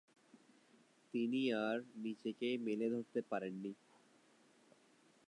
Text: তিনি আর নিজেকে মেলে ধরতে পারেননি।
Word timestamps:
তিনি 1.13 1.41
আর 1.65 1.75
নিজেকে 2.03 2.47
মেলে 2.65 2.87
ধরতে 2.93 3.19
পারেননি। 3.29 3.71